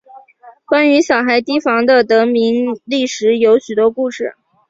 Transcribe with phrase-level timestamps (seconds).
[0.65, 4.33] 关于小孩堤防的得名历史有许多故事。